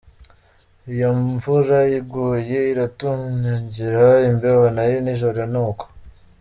[0.91, 5.85] Iyo imvura iguye iratunyagira; imbeho nayo nijoro ni uko.